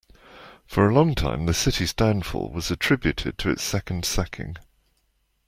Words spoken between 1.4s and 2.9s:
the city's downfall was